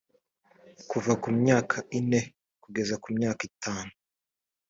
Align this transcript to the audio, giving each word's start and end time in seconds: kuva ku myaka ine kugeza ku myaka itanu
kuva 0.89 1.13
ku 1.21 1.29
myaka 1.41 1.77
ine 1.99 2.21
kugeza 2.63 2.95
ku 3.03 3.07
myaka 3.17 3.41
itanu 3.51 3.91